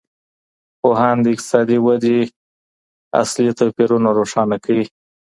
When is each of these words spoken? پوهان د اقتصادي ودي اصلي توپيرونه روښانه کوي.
پوهان 0.79 1.15
د 1.21 1.25
اقتصادي 1.33 1.77
ودي 1.87 2.19
اصلي 3.21 3.49
توپيرونه 3.59 4.09
روښانه 4.19 4.57
کوي. 4.65 4.85